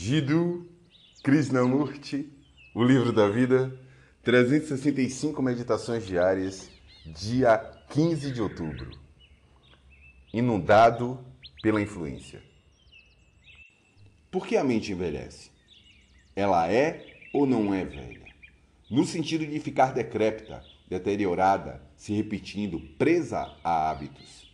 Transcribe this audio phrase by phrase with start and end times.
[0.00, 0.64] Jiddu
[1.24, 2.32] Krishnamurti,
[2.72, 3.76] O Livro da Vida,
[4.22, 6.70] 365 Meditações Diárias,
[7.04, 7.58] dia
[7.90, 8.92] 15 de outubro.
[10.32, 11.18] Inundado
[11.60, 12.40] pela influência.
[14.30, 15.50] Por que a mente envelhece?
[16.36, 17.04] Ela é
[17.34, 18.22] ou não é velha?
[18.88, 24.48] No sentido de ficar decrépita, deteriorada, se repetindo, presa a hábitos.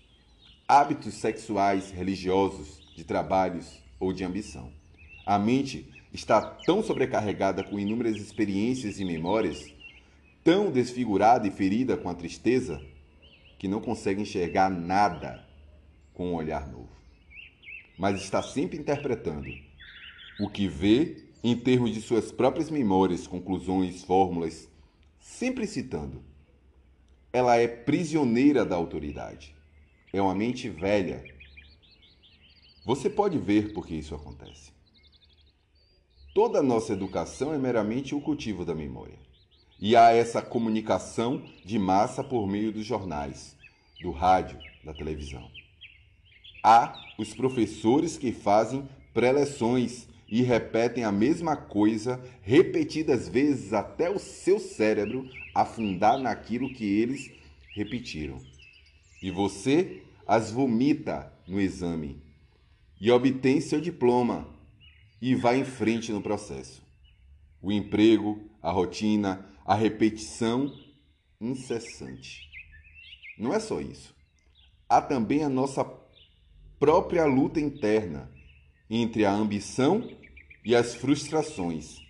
[0.67, 4.73] Hábitos sexuais, religiosos, de trabalhos ou de ambição.
[5.27, 9.73] A mente está tão sobrecarregada com inúmeras experiências e memórias,
[10.43, 12.81] tão desfigurada e ferida com a tristeza,
[13.59, 15.49] que não consegue enxergar nada
[16.13, 16.93] com um olhar novo.
[17.99, 19.49] Mas está sempre interpretando
[20.39, 24.68] o que vê em termos de suas próprias memórias, conclusões, fórmulas,
[25.18, 26.23] sempre citando.
[27.32, 29.54] Ela é prisioneira da autoridade.
[30.13, 31.25] É uma mente velha.
[32.84, 34.75] Você pode ver por que isso acontece.
[36.34, 39.17] Toda a nossa educação é meramente o cultivo da memória.
[39.81, 43.57] E há essa comunicação de massa por meio dos jornais,
[44.03, 45.49] do rádio, da televisão.
[46.61, 54.19] Há os professores que fazem preleções e repetem a mesma coisa repetidas vezes até o
[54.19, 57.31] seu cérebro afundar naquilo que eles
[57.77, 58.41] repetiram.
[59.23, 62.21] E você as vomita no exame
[63.01, 64.53] e obtém seu diploma
[65.27, 66.83] e vai em frente no processo.
[67.62, 70.70] O emprego, a rotina, a repetição
[71.41, 72.42] incessante.
[73.39, 74.14] Não é só isso.
[74.86, 75.83] Há também a nossa
[76.78, 78.30] própria luta interna
[78.91, 80.06] entre a ambição
[80.62, 82.02] e as frustrações.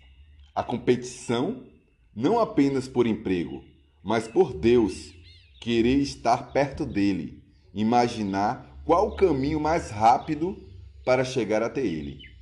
[0.53, 1.65] A competição,
[2.13, 3.63] não apenas por emprego,
[4.03, 5.13] mas por Deus,
[5.61, 7.41] querer estar perto dele,
[7.73, 10.61] imaginar qual o caminho mais rápido
[11.05, 12.34] para chegar até ele.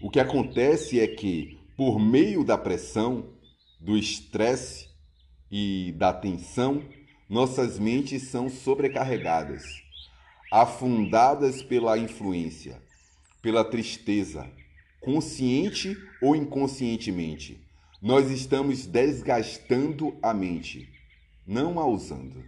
[0.00, 3.30] O que acontece é que, por meio da pressão,
[3.80, 4.88] do estresse
[5.50, 6.84] e da tensão,
[7.28, 9.64] nossas mentes são sobrecarregadas,
[10.52, 12.80] afundadas pela influência,
[13.42, 14.48] pela tristeza,
[15.00, 17.60] consciente ou inconscientemente.
[18.00, 20.88] Nós estamos desgastando a mente,
[21.44, 22.44] não a usando.